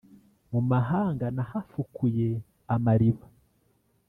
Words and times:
Mu 0.51 0.61
mahanga 0.71 1.25
nahafukuye 1.35 2.29
amariba, 2.73 3.25